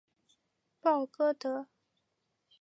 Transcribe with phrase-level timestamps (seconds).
[0.81, 1.67] 鲍戈德。